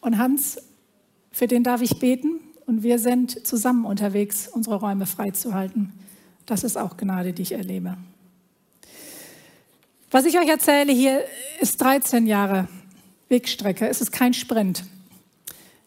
[0.00, 0.58] Und Hans,
[1.30, 2.37] für den darf ich beten
[2.68, 5.92] und wir sind zusammen unterwegs, unsere Räume freizuhalten.
[6.46, 7.96] Das ist auch Gnade, die ich erlebe.
[10.10, 11.24] Was ich euch erzähle hier,
[11.60, 12.68] ist 13 Jahre
[13.28, 13.88] Wegstrecke.
[13.88, 14.84] Es ist kein Sprint.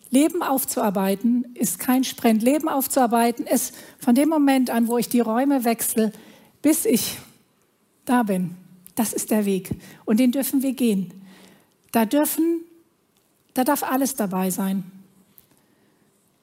[0.09, 2.43] Leben aufzuarbeiten ist kein Sprint.
[2.43, 6.11] Leben aufzuarbeiten ist von dem Moment an, wo ich die Räume wechsle,
[6.61, 7.17] bis ich
[8.05, 8.57] da bin.
[8.95, 9.69] Das ist der Weg.
[10.05, 11.13] Und den dürfen wir gehen.
[11.91, 12.61] Da dürfen
[13.53, 14.83] da darf alles dabei sein.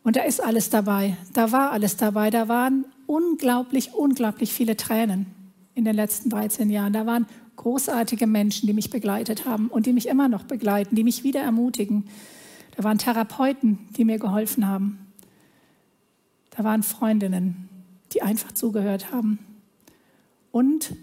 [0.09, 1.19] Und da ist alles dabei.
[1.35, 2.31] Da war alles dabei.
[2.31, 5.27] Da waren unglaublich, unglaublich viele Tränen
[5.75, 6.95] in den letzten 13 Jahren.
[6.95, 11.05] Da waren großartige Menschen, die mich begleitet haben und die mich immer noch begleiten, die
[11.05, 12.09] mich wieder ermutigen.
[12.75, 15.13] Da waren Therapeuten, die mir geholfen haben.
[16.57, 17.69] Da waren Freundinnen,
[18.15, 19.39] die einfach zugehört haben.
[20.53, 20.97] Und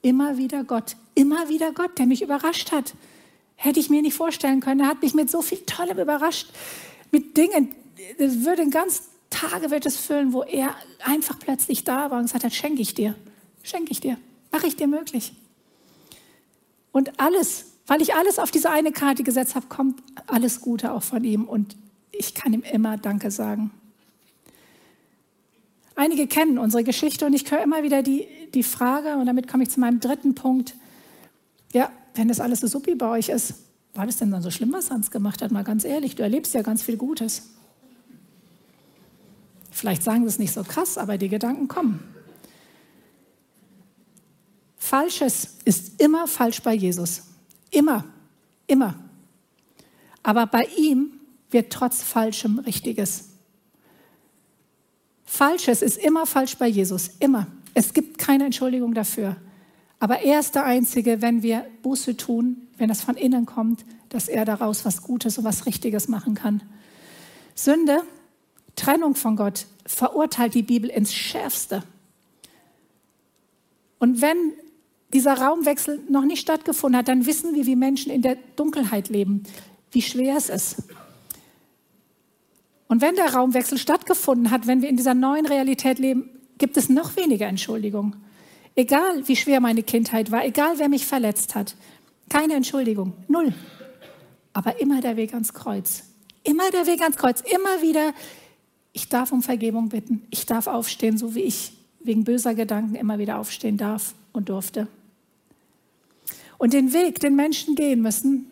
[0.00, 2.94] immer wieder Gott, immer wieder Gott, der mich überrascht hat,
[3.60, 4.82] Hätte ich mir nicht vorstellen können.
[4.82, 6.46] Er hat mich mit so viel Tollem überrascht,
[7.10, 7.74] mit Dingen.
[8.18, 12.24] Es würde ein ganz Tage wird es füllen, wo er einfach plötzlich da war und
[12.24, 13.14] gesagt hat, schenke ich dir,
[13.62, 14.16] schenke ich dir,
[14.50, 15.32] mache ich dir möglich.
[16.92, 21.02] Und alles, weil ich alles auf diese eine Karte gesetzt habe, kommt alles Gute auch
[21.02, 21.76] von ihm und
[22.10, 23.70] ich kann ihm immer Danke sagen.
[25.94, 29.64] Einige kennen unsere Geschichte und ich höre immer wieder die, die Frage, und damit komme
[29.64, 30.74] ich zu meinem dritten Punkt,
[31.72, 33.54] ja, wenn das alles so suppi bei euch ist,
[33.94, 35.50] war das denn dann so schlimm, was Hans gemacht hat?
[35.50, 37.57] Mal ganz ehrlich, du erlebst ja ganz viel Gutes.
[39.78, 42.02] Vielleicht sagen sie es nicht so krass, aber die Gedanken kommen.
[44.76, 47.22] Falsches ist immer falsch bei Jesus.
[47.70, 48.04] Immer,
[48.66, 48.96] immer.
[50.24, 51.12] Aber bei ihm
[51.52, 53.28] wird trotz Falschem Richtiges.
[55.24, 57.46] Falsches ist immer falsch bei Jesus, immer.
[57.72, 59.36] Es gibt keine Entschuldigung dafür.
[60.00, 64.26] Aber er ist der Einzige, wenn wir Buße tun, wenn das von innen kommt, dass
[64.26, 66.64] er daraus was Gutes und was Richtiges machen kann.
[67.54, 68.02] Sünde,
[68.78, 71.82] Trennung von Gott, verurteilt die Bibel ins Schärfste.
[73.98, 74.52] Und wenn
[75.12, 79.42] dieser Raumwechsel noch nicht stattgefunden hat, dann wissen wir, wie Menschen in der Dunkelheit leben,
[79.90, 80.82] wie schwer es ist.
[82.88, 86.88] Und wenn der Raumwechsel stattgefunden hat, wenn wir in dieser neuen Realität leben, gibt es
[86.88, 88.16] noch weniger Entschuldigung.
[88.74, 91.74] Egal, wie schwer meine Kindheit war, egal, wer mich verletzt hat.
[92.28, 93.52] Keine Entschuldigung, null.
[94.52, 96.04] Aber immer der Weg ans Kreuz.
[96.44, 97.42] Immer der Weg ans Kreuz.
[97.42, 98.12] Immer wieder,
[98.98, 100.26] ich darf um Vergebung bitten.
[100.30, 104.88] Ich darf aufstehen, so wie ich wegen böser Gedanken immer wieder aufstehen darf und durfte.
[106.58, 108.46] Und den Weg, den Menschen gehen müssen,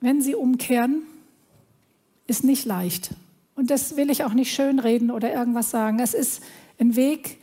[0.00, 1.02] wenn sie umkehren,
[2.26, 3.10] ist nicht leicht.
[3.54, 5.98] Und das will ich auch nicht schönreden oder irgendwas sagen.
[5.98, 6.42] Es ist
[6.78, 7.38] ein Weg,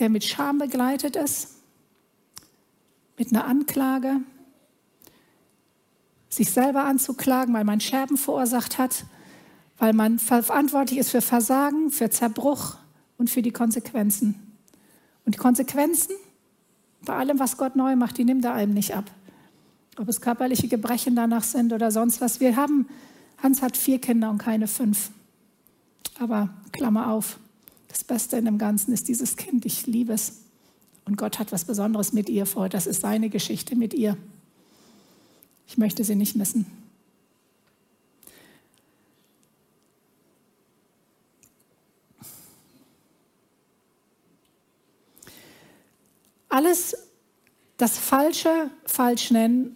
[0.00, 1.60] der mit Scham begleitet ist,
[3.16, 4.16] mit einer Anklage,
[6.28, 9.04] sich selber anzuklagen, weil man Scherben verursacht hat,
[9.78, 12.76] weil man verantwortlich ist für Versagen, für Zerbruch
[13.18, 14.34] und für die Konsequenzen.
[15.24, 16.14] Und die Konsequenzen
[17.04, 19.10] bei allem, was Gott neu macht, die nimmt er einem nicht ab.
[19.98, 22.40] Ob es körperliche Gebrechen danach sind oder sonst was.
[22.40, 22.88] Wir haben,
[23.42, 25.10] Hans hat vier Kinder und keine fünf.
[26.18, 27.38] Aber Klammer auf,
[27.88, 29.64] das Beste in dem Ganzen ist dieses Kind.
[29.66, 30.40] Ich liebe es.
[31.04, 32.68] Und Gott hat was Besonderes mit ihr vor.
[32.68, 34.16] Das ist seine Geschichte mit ihr.
[35.68, 36.66] Ich möchte sie nicht missen.
[46.54, 46.96] Alles
[47.78, 49.74] das Falsche falsch nennen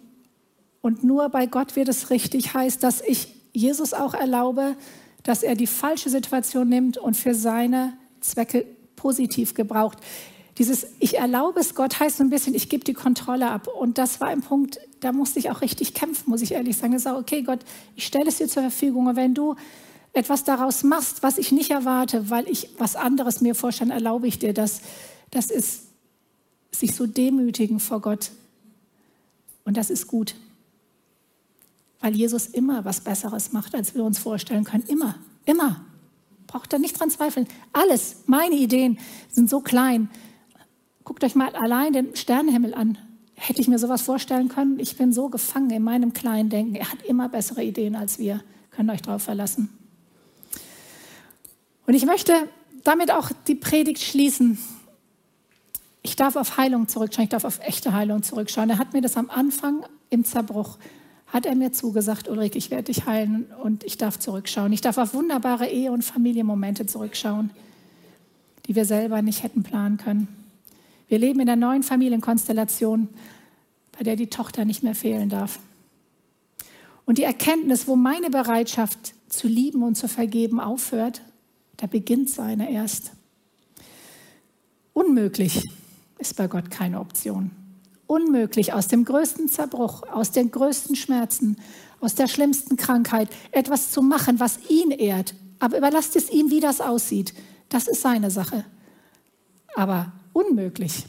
[0.81, 4.77] und nur bei Gott wird es richtig, heißt, dass ich Jesus auch erlaube,
[5.23, 8.65] dass er die falsche Situation nimmt und für seine Zwecke
[8.95, 9.97] positiv gebraucht.
[10.57, 13.67] Dieses Ich erlaube es Gott heißt so ein bisschen, ich gebe die Kontrolle ab.
[13.67, 16.93] Und das war ein Punkt, da musste ich auch richtig kämpfen, muss ich ehrlich sagen.
[16.95, 17.59] Ich sage, okay, Gott,
[17.97, 19.07] ich stelle es dir zur Verfügung.
[19.07, 19.55] Und wenn du
[20.13, 24.39] etwas daraus machst, was ich nicht erwarte, weil ich was anderes mir vorstelle, erlaube ich
[24.39, 24.81] dir das.
[25.31, 25.88] Das ist
[26.71, 28.31] sich so demütigen vor Gott.
[29.65, 30.35] Und das ist gut,
[31.99, 34.83] weil Jesus immer was Besseres macht, als wir uns vorstellen können.
[34.87, 35.85] Immer, immer.
[36.47, 37.47] Braucht da nicht dran zweifeln.
[37.73, 38.97] Alles, meine Ideen
[39.29, 40.09] sind so klein.
[41.03, 42.97] Guckt euch mal allein den Sternenhimmel an.
[43.35, 44.79] Hätte ich mir sowas vorstellen können?
[44.79, 46.75] Ich bin so gefangen in meinem kleinen Denken.
[46.75, 48.43] Er hat immer bessere Ideen als wir.
[48.71, 49.69] Könnt euch darauf verlassen.
[51.85, 52.33] Und ich möchte
[52.83, 54.57] damit auch die Predigt schließen
[56.01, 58.69] ich darf auf Heilung zurückschauen, ich darf auf echte Heilung zurückschauen.
[58.69, 60.77] Er hat mir das am Anfang im Zerbruch,
[61.27, 64.73] hat er mir zugesagt, Ulrike, ich werde dich heilen und ich darf zurückschauen.
[64.73, 67.51] Ich darf auf wunderbare Ehe- und Familienmomente zurückschauen,
[68.65, 70.27] die wir selber nicht hätten planen können.
[71.07, 73.09] Wir leben in einer neuen Familienkonstellation,
[73.97, 75.59] bei der die Tochter nicht mehr fehlen darf.
[77.05, 81.21] Und die Erkenntnis, wo meine Bereitschaft zu lieben und zu vergeben aufhört,
[81.77, 83.11] da beginnt seine erst.
[84.93, 85.67] Unmöglich
[86.19, 87.51] ist bei Gott keine Option.
[88.05, 91.57] Unmöglich aus dem größten Zerbruch, aus den größten Schmerzen,
[91.99, 95.33] aus der schlimmsten Krankheit etwas zu machen, was ihn ehrt.
[95.59, 97.33] Aber überlasst es ihm, wie das aussieht.
[97.69, 98.65] Das ist seine Sache.
[99.75, 101.05] Aber unmöglich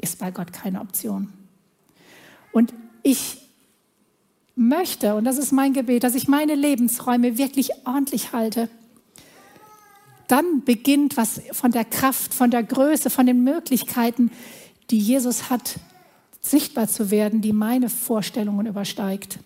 [0.00, 1.32] ist bei Gott keine Option.
[2.52, 2.72] Und
[3.02, 3.38] ich
[4.54, 8.68] möchte, und das ist mein Gebet, dass ich meine Lebensräume wirklich ordentlich halte
[10.28, 14.30] dann beginnt was von der Kraft, von der Größe, von den Möglichkeiten,
[14.90, 15.78] die Jesus hat,
[16.40, 19.38] sichtbar zu werden, die meine Vorstellungen übersteigt.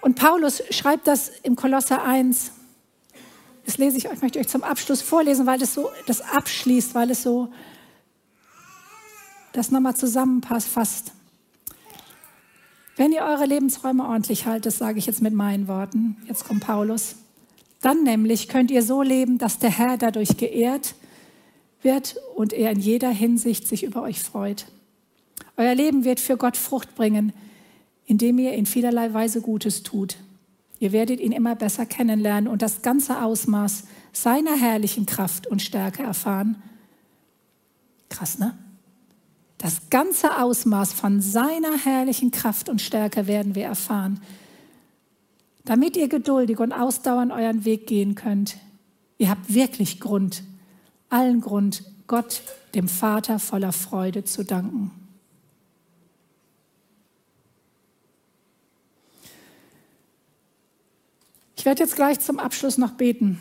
[0.00, 2.52] Und Paulus schreibt das im Kolosser 1.
[3.64, 6.94] Das lese ich euch, möchte ich euch zum Abschluss vorlesen, weil das so das abschließt,
[6.94, 7.50] weil es so
[9.52, 11.12] das nochmal zusammenfasst.
[12.96, 16.16] Wenn ihr eure Lebensräume ordentlich haltet, sage ich jetzt mit meinen Worten.
[16.26, 17.16] Jetzt kommt Paulus.
[17.84, 20.94] Dann nämlich könnt ihr so leben, dass der Herr dadurch geehrt
[21.82, 24.64] wird und er in jeder Hinsicht sich über euch freut.
[25.58, 27.34] Euer Leben wird für Gott Frucht bringen,
[28.06, 30.16] indem ihr in vielerlei Weise Gutes tut.
[30.78, 36.04] Ihr werdet ihn immer besser kennenlernen und das ganze Ausmaß seiner herrlichen Kraft und Stärke
[36.04, 36.62] erfahren.
[38.08, 38.56] Krass, ne?
[39.58, 44.22] Das ganze Ausmaß von seiner herrlichen Kraft und Stärke werden wir erfahren,
[45.64, 48.56] damit ihr geduldig und ausdauernd euren Weg gehen könnt.
[49.18, 50.42] Ihr habt wirklich Grund,
[51.08, 52.42] allen Grund, Gott,
[52.74, 54.90] dem Vater, voller Freude zu danken.
[61.56, 63.38] Ich werde jetzt gleich zum Abschluss noch beten.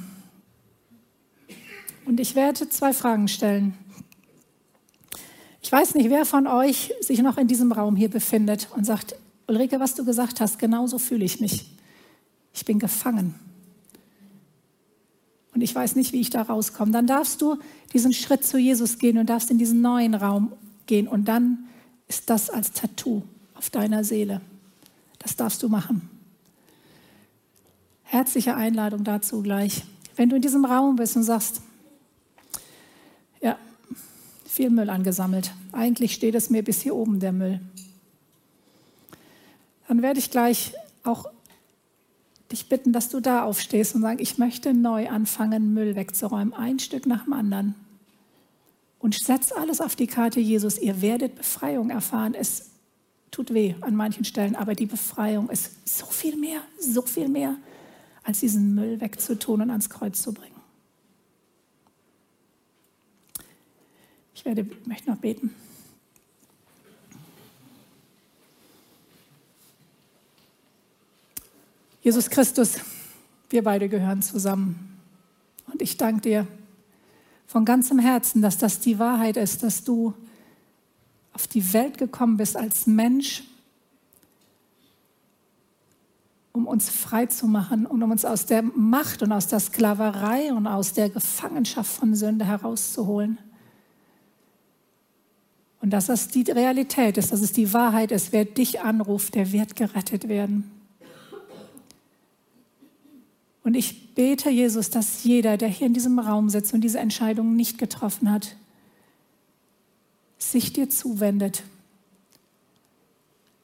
[2.06, 3.78] Und ich werde zwei Fragen stellen.
[5.62, 9.16] Ich weiß nicht, wer von euch sich noch in diesem Raum hier befindet und sagt,
[9.48, 11.73] Ulrike, was du gesagt hast, genauso fühle ich mich.
[12.54, 13.36] Ich bin gefangen.
[15.54, 16.92] Und ich weiß nicht, wie ich da rauskomme.
[16.92, 17.58] Dann darfst du
[17.94, 20.54] diesen Schritt zu Jesus gehen und darfst in diesen neuen Raum
[20.88, 21.08] gehen.
[21.08, 21.66] Und dann
[22.08, 23.24] ist das als Tattoo
[23.56, 24.42] auf deiner Seele.
[25.20, 26.10] Das darfst du machen.
[28.04, 29.84] Herzliche Einladung dazu gleich.
[30.16, 31.62] Wenn du in diesem Raum bist und sagst,
[33.42, 33.58] ja,
[34.46, 35.52] viel Müll angesammelt.
[35.72, 37.60] Eigentlich steht es mir bis hier oben, der Müll.
[39.88, 41.26] Dann werde ich gleich auch
[42.54, 46.80] dich bitten, dass du da aufstehst und sagst, ich möchte neu anfangen, Müll wegzuräumen, ein
[46.80, 47.76] Stück nach dem anderen.
[49.00, 50.78] Und setz alles auf die Karte Jesus.
[50.78, 52.34] Ihr werdet Befreiung erfahren.
[52.34, 52.70] Es
[53.32, 57.58] tut weh an manchen Stellen, aber die Befreiung ist so viel mehr, so viel mehr,
[58.24, 60.54] als diesen Müll wegzutun und ans Kreuz zu bringen.
[64.36, 65.54] Ich werde, möchte noch beten.
[72.04, 72.74] Jesus Christus,
[73.50, 75.00] wir beide gehören zusammen.
[75.72, 76.48] Und ich danke dir
[77.48, 80.14] von ganzem Herzen, dass das die Wahrheit ist, dass du
[81.32, 83.44] auf die Welt gekommen bist als Mensch,
[86.52, 90.52] um uns frei zu machen und um uns aus der Macht und aus der Sklaverei
[90.52, 93.38] und aus der Gefangenschaft von Sünde herauszuholen.
[95.80, 98.34] Und dass das die Realität ist, dass es die Wahrheit ist.
[98.34, 100.73] Wer dich anruft, der wird gerettet werden.
[103.64, 107.56] Und ich bete, Jesus, dass jeder, der hier in diesem Raum sitzt und diese Entscheidung
[107.56, 108.56] nicht getroffen hat,
[110.38, 111.64] sich dir zuwendet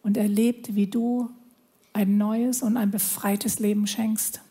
[0.02, 1.30] und erlebt, wie du
[1.92, 4.42] ein neues und ein befreites Leben schenkst.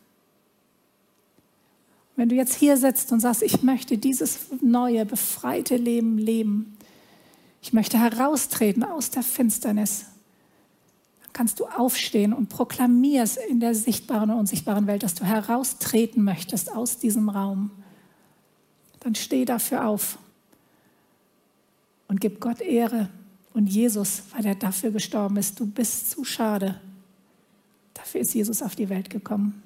[2.16, 6.76] Wenn du jetzt hier sitzt und sagst, ich möchte dieses neue, befreite Leben leben,
[7.62, 10.06] ich möchte heraustreten aus der Finsternis.
[11.38, 16.74] Kannst du aufstehen und proklamierst in der sichtbaren und unsichtbaren Welt, dass du heraustreten möchtest
[16.74, 17.70] aus diesem Raum.
[18.98, 20.18] Dann steh dafür auf
[22.08, 23.08] und gib Gott Ehre
[23.54, 25.60] und Jesus, weil er dafür gestorben ist.
[25.60, 26.80] Du bist zu schade.
[27.94, 29.62] Dafür ist Jesus auf die Welt gekommen.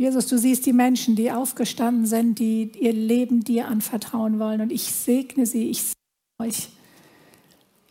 [0.00, 4.62] Jesus, du siehst die Menschen, die aufgestanden sind, die ihr Leben dir anvertrauen wollen.
[4.62, 6.70] Und ich segne sie, ich segne euch.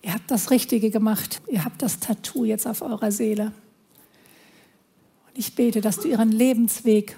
[0.02, 1.40] Ihr habt das Richtige gemacht.
[1.48, 3.52] Ihr habt das Tattoo jetzt auf eurer Seele.
[5.28, 7.16] Und ich bete, dass du ihren Lebensweg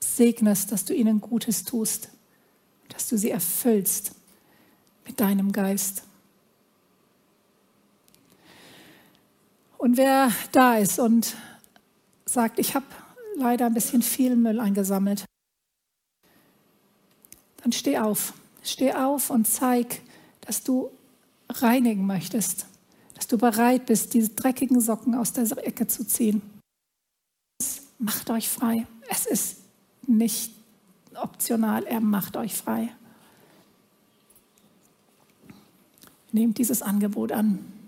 [0.00, 2.08] segnest, dass du ihnen Gutes tust,
[2.88, 4.10] dass du sie erfüllst
[5.06, 6.02] mit deinem Geist.
[9.78, 11.36] Und wer da ist und
[12.24, 12.86] sagt, ich habe
[13.40, 15.24] leider ein bisschen viel Müll eingesammelt.
[17.62, 18.34] Dann steh auf.
[18.62, 20.02] Steh auf und zeig,
[20.42, 20.90] dass du
[21.48, 22.66] reinigen möchtest,
[23.14, 26.42] dass du bereit bist, diese dreckigen Socken aus der Ecke zu ziehen.
[27.98, 28.86] Macht euch frei.
[29.08, 29.56] Es ist
[30.06, 30.52] nicht
[31.14, 32.94] optional, er macht euch frei.
[36.32, 37.79] Nehmt dieses Angebot an.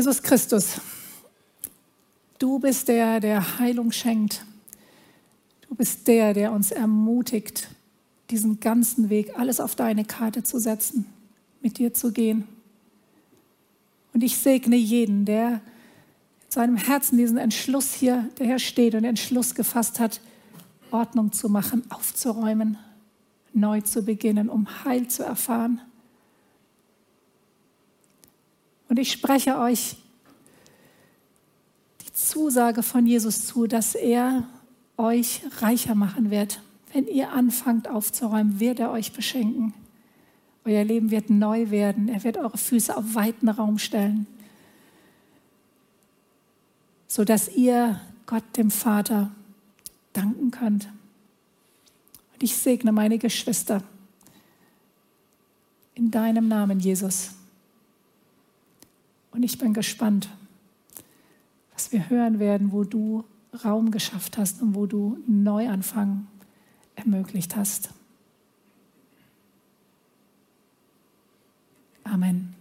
[0.00, 0.80] Jesus Christus,
[2.38, 4.46] du bist der, der Heilung schenkt.
[5.68, 7.68] Du bist der, der uns ermutigt,
[8.30, 11.04] diesen ganzen Weg, alles auf deine Karte zu setzen,
[11.60, 12.48] mit dir zu gehen.
[14.14, 15.60] Und ich segne jeden, der in
[16.48, 20.22] seinem Herzen diesen Entschluss hier, der hier steht und Entschluss gefasst hat,
[20.90, 22.78] Ordnung zu machen, aufzuräumen,
[23.52, 25.82] neu zu beginnen, um Heil zu erfahren.
[28.90, 29.96] Und ich spreche euch
[32.04, 34.48] die Zusage von Jesus zu, dass er
[34.96, 36.60] euch reicher machen wird.
[36.92, 39.72] Wenn ihr anfangt aufzuräumen, wird er euch beschenken.
[40.64, 42.08] Euer Leben wird neu werden.
[42.08, 44.26] Er wird eure Füße auf weiten Raum stellen,
[47.06, 49.30] sodass ihr Gott, dem Vater,
[50.12, 50.88] danken könnt.
[52.32, 53.84] Und ich segne meine Geschwister
[55.94, 57.34] in deinem Namen, Jesus.
[59.30, 60.28] Und ich bin gespannt,
[61.72, 63.24] was wir hören werden, wo du
[63.64, 66.26] Raum geschafft hast und wo du Neuanfang
[66.94, 67.90] ermöglicht hast.
[72.04, 72.59] Amen.